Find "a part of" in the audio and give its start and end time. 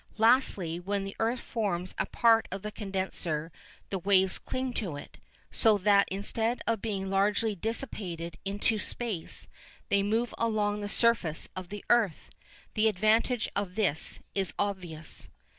1.99-2.63